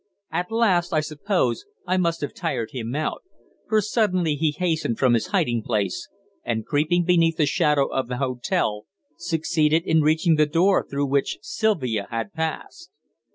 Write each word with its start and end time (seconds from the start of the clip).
At 0.31 0.49
last, 0.51 0.93
I 0.93 0.99
suppose, 0.99 1.63
I 1.85 1.95
must 1.97 2.21
have 2.21 2.33
tired 2.33 2.71
him 2.71 2.95
out, 2.95 3.21
for 3.69 3.81
suddenly 3.83 4.33
he 4.33 4.49
hastened 4.49 4.97
from 4.97 5.13
his 5.13 5.27
hiding 5.27 5.61
place, 5.61 6.09
and, 6.43 6.65
creeping 6.65 7.03
beneath 7.05 7.37
the 7.37 7.45
shadow 7.45 7.85
of 7.85 8.07
the 8.07 8.17
hotel, 8.17 8.87
succeeded 9.15 9.83
in 9.85 10.01
reaching 10.01 10.37
the 10.37 10.47
door 10.47 10.83
through 10.89 11.05
which 11.05 11.37
Sylvia 11.43 12.07
had 12.09 12.33
passed. 12.33 12.89